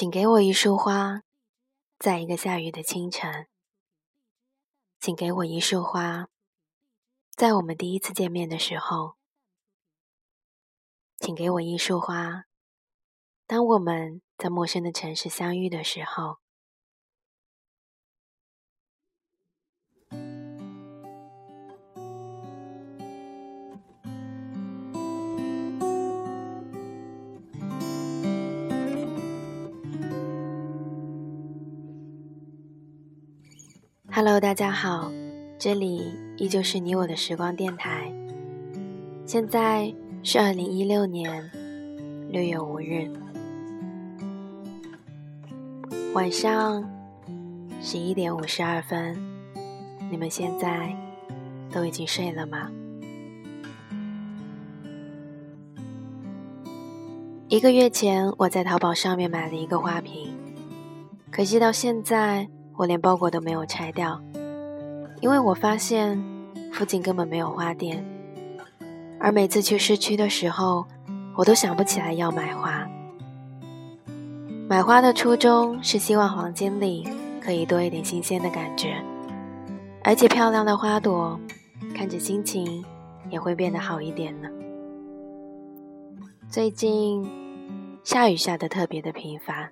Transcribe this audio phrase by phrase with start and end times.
[0.00, 1.24] 请给我一束花，
[1.98, 3.48] 在一个下雨的清晨。
[4.98, 6.30] 请给我一束花，
[7.32, 9.18] 在我们第一次见面的时候。
[11.18, 12.46] 请给我一束花，
[13.46, 16.38] 当我们在陌生的城市相遇的时候。
[34.22, 35.10] Hello，大家好，
[35.58, 38.12] 这里依旧是你我的时光电台。
[39.24, 39.90] 现在
[40.22, 41.50] 是二零一六年
[42.28, 43.10] 六月五日
[46.12, 46.84] 晚上
[47.80, 49.16] 十一点五十二分，
[50.10, 50.94] 你们现在
[51.72, 52.70] 都已经睡了吗？
[57.48, 60.30] 一个月前，我在淘宝上面买了一个花瓶，
[61.30, 62.46] 可惜到现在。
[62.80, 64.18] 我连包裹都没有拆掉，
[65.20, 66.18] 因为我发现
[66.72, 68.02] 附近根本没有花店，
[69.18, 70.86] 而每次去市区的时候，
[71.36, 72.88] 我都想不起来要买花。
[74.66, 77.06] 买花的初衷是希望黄金里
[77.38, 78.96] 可以多一点新鲜的感觉，
[80.02, 81.38] 而且漂亮的花朵
[81.94, 82.82] 看着心情
[83.28, 84.48] 也会变得好一点呢。
[86.48, 87.28] 最近
[88.04, 89.70] 下雨下的特别的频繁。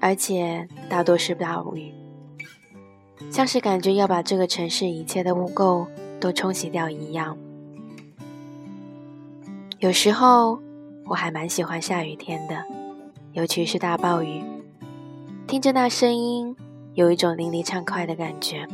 [0.00, 1.92] 而且大多是大雨，
[3.30, 5.86] 像是感觉要把这个城市一切的污垢
[6.20, 7.36] 都冲洗掉一样。
[9.78, 10.58] 有时候
[11.06, 12.64] 我还蛮喜欢下雨天的，
[13.32, 14.42] 尤其是大暴雨，
[15.46, 16.54] 听着那声音，
[16.94, 18.66] 有一种淋漓畅快的感觉。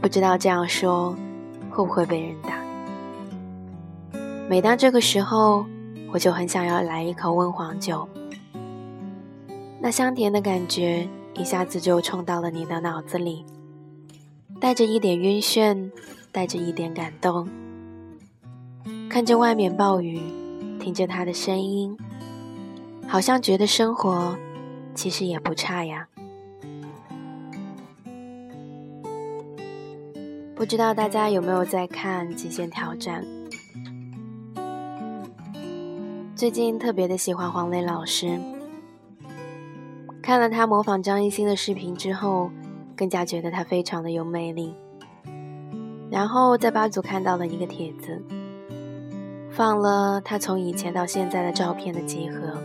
[0.00, 1.16] 不知道这样说
[1.70, 2.62] 会不会被人打？
[4.48, 5.64] 每当这个时候，
[6.12, 8.06] 我就很想要来一口温黄酒。
[9.84, 13.44] 那香甜的感觉一下子就冲到了你的脑子里，
[14.58, 15.90] 带着一点晕眩，
[16.32, 17.46] 带着一点感动。
[19.10, 20.22] 看着外面暴雨，
[20.80, 21.94] 听着他的声音，
[23.06, 24.34] 好像觉得生活
[24.94, 26.08] 其实也不差呀。
[30.54, 33.22] 不知道大家有没有在看《极限挑战》？
[36.34, 38.53] 最近特别的喜欢黄磊老师。
[40.24, 42.50] 看了他模仿张艺兴的视频之后，
[42.96, 44.74] 更加觉得他非常的有魅力。
[46.10, 48.24] 然后在八组看到了一个帖子，
[49.50, 52.58] 放了他从以前到现在的照片的集合。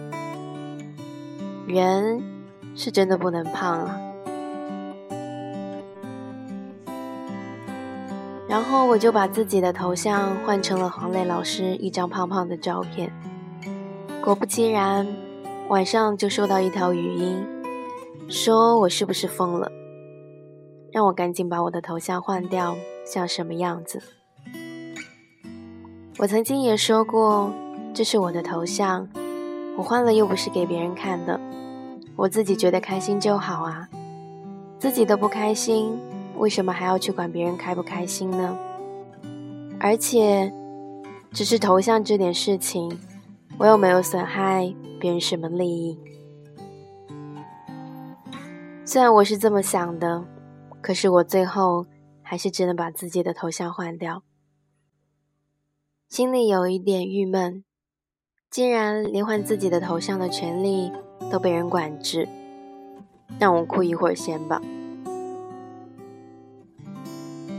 [1.67, 2.23] 人
[2.75, 3.99] 是真的不能胖啊。
[8.47, 13.11] 然后我就把自己的头像换成了黄磊老师一张胖胖的照片。
[14.23, 15.05] 果不其然。
[15.69, 17.45] 晚上就收到一条语音，
[18.27, 19.71] 说我是不是疯了，
[20.91, 22.75] 让我赶紧把我的头像换掉，
[23.05, 24.01] 像什么样子？
[26.17, 27.53] 我曾经也说过，
[27.93, 29.07] 这是我的头像，
[29.77, 31.39] 我换了又不是给别人看的，
[32.15, 33.87] 我自己觉得开心就好啊，
[34.79, 35.95] 自己都不开心，
[36.39, 38.57] 为什么还要去管别人开不开心呢？
[39.79, 40.51] 而且，
[41.31, 42.89] 只是头像这点事情，
[43.59, 44.73] 我又没有损害。
[44.99, 45.97] 别人什么利益？
[48.83, 50.25] 虽然我是这么想的，
[50.81, 51.85] 可是我最后
[52.21, 54.23] 还是只能把自己的头像换掉，
[56.09, 57.63] 心里有一点郁闷。
[58.49, 60.91] 既然连换自己的头像的权利
[61.31, 62.27] 都被人管制，
[63.39, 64.61] 让我哭一会儿先吧。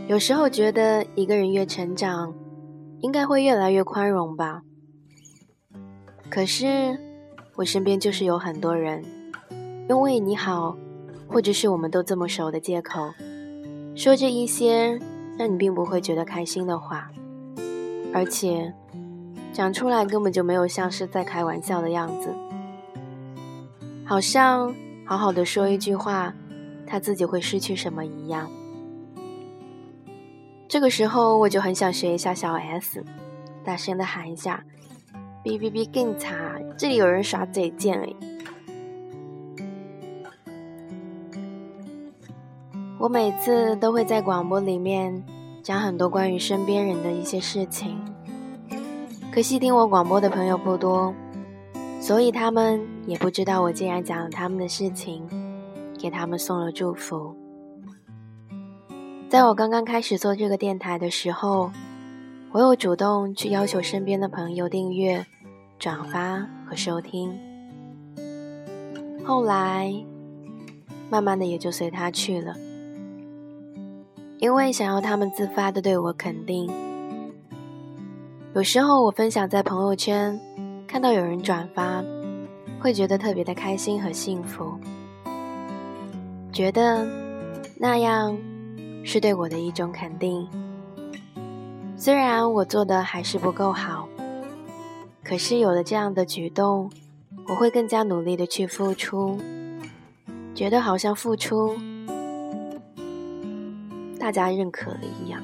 [0.09, 2.35] 有时候觉得一个人越成长，
[3.01, 4.63] 应该会越来越宽容吧。
[6.31, 6.99] 可是。
[7.57, 9.05] 我身边就是有很多人，
[9.87, 10.75] 用为你好，
[11.29, 13.13] 或者是我们都这么熟的借口，
[13.95, 14.99] 说着一些
[15.37, 17.11] 让你并不会觉得开心的话，
[18.15, 18.73] 而且
[19.53, 22.35] 讲出来根本就没有像是在开玩笑的样子，
[24.07, 26.33] 好像好好的说一句话，
[26.87, 28.51] 他自己会失去什么一样。
[30.67, 33.05] 这个时候我就很想学一下小 S，
[33.63, 34.65] 大声的喊一下。
[35.43, 35.89] 哔哔哔！
[35.91, 38.15] 更惨，这里有人耍嘴贱哎！
[42.99, 45.25] 我每次都会在广播里面
[45.63, 47.99] 讲很多关于身边人的一些事情，
[49.33, 51.15] 可惜听我广播的朋友不多，
[52.03, 55.27] 所以他们也不知道我竟然讲了他们的事情，
[55.99, 57.35] 给他们送了祝福。
[59.31, 61.71] 在我刚刚开始做这个电台的时候。
[62.53, 65.25] 我有主动去要求身边的朋友订阅、
[65.79, 67.33] 转发和收听，
[69.25, 69.95] 后来
[71.09, 72.57] 慢慢的也就随他去了，
[74.39, 76.69] 因为想要他们自发的对我肯定。
[78.53, 80.37] 有时候我分享在朋友圈，
[80.89, 82.03] 看到有人转发，
[82.81, 84.77] 会觉得特别的开心和幸福，
[86.51, 87.07] 觉得
[87.77, 88.37] 那样
[89.05, 90.49] 是对我的一种肯定。
[92.01, 94.09] 虽然我做的还是不够好，
[95.23, 96.91] 可是有了这样的举动，
[97.47, 99.39] 我会更加努力的去付出，
[100.55, 101.77] 觉得好像付出
[104.19, 105.43] 大家认可了一样。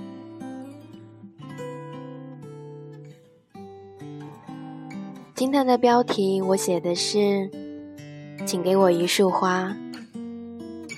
[5.34, 7.50] 今天的标题我写的是
[8.48, 9.76] “请给我一束花”。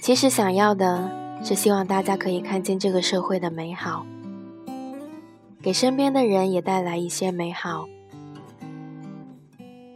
[0.01, 1.11] 其实想要的
[1.43, 4.07] 是希望大家可以看见这个社会的美好，
[5.61, 7.89] 给身边的人也带来一些美好。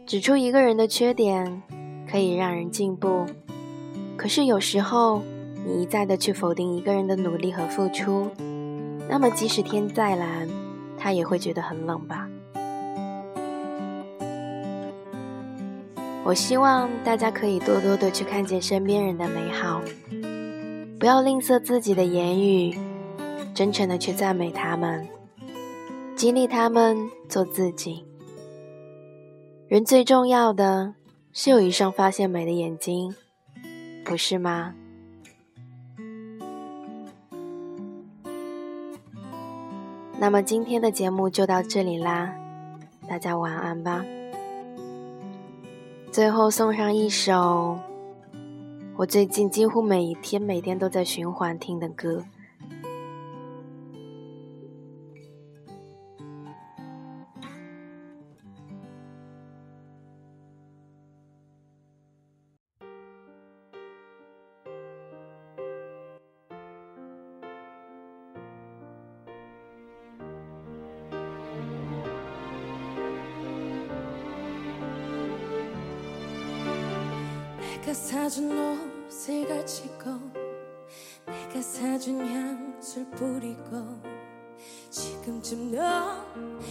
[0.05, 1.63] 指出一个人的缺点
[2.09, 3.25] 可以让人进步，
[4.17, 5.21] 可是有时候
[5.65, 8.29] 你一再的去否定一个人的努力和付出，
[9.09, 10.47] 那么即使天再蓝，
[10.97, 12.27] 他也会觉得很冷吧。
[16.25, 19.81] 我希望大家可以多多的去看见身边人的美好，
[20.99, 22.77] 不要吝啬自己的言语，
[23.53, 25.05] 真诚的去赞美他们，
[26.23, 28.05] 激励他们做自己。
[29.67, 30.93] 人最重要的
[31.33, 33.13] 是有一双发现美的眼睛，
[34.05, 34.73] 不是吗？
[40.17, 42.33] 那么今天的节目就到这里啦，
[43.05, 44.05] 大家晚安吧。
[46.09, 47.77] 最后送上一首
[48.95, 52.23] 我最近几乎每一天、每天都在循环听的歌。
[77.83, 84.01] 내가 사준 옷을걸치고내가 사준 향수를 뿌리고
[84.89, 86.23] 지금쯤 넌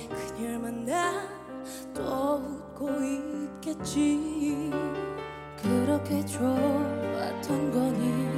[0.09, 1.29] 그녀를 만나
[1.93, 2.88] 또 웃고
[3.61, 4.70] 있겠지
[5.62, 8.32] 그렇게 좋았던 거니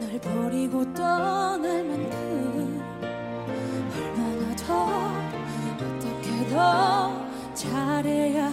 [0.00, 2.82] 널 버리고 떠날 만큼
[3.80, 4.84] 얼마나 더
[5.80, 8.50] 어떻게 더 잘해야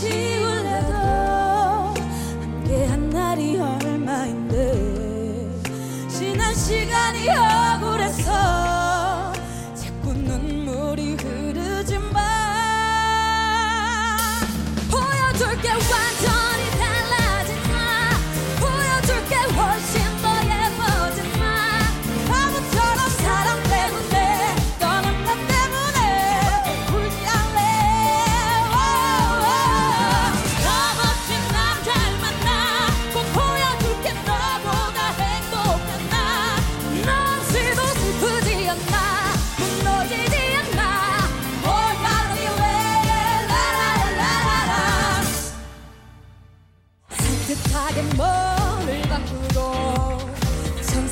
[0.00, 0.94] 지울래도
[2.40, 4.72] 함께한 날이 얼마인데
[6.08, 8.79] 지난 시간이 억울해서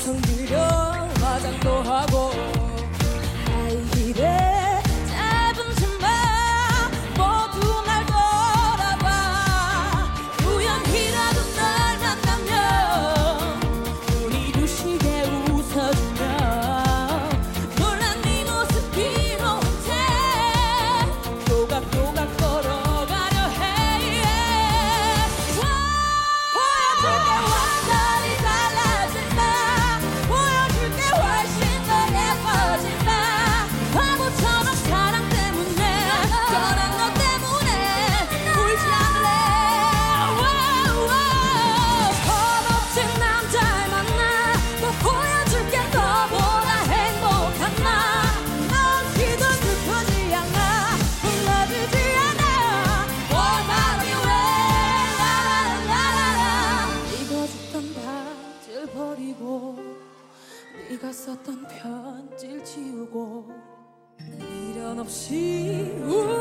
[0.09, 0.38] something
[61.29, 63.47] 썼던 편지를 지우고
[64.17, 66.38] 미련 없이 우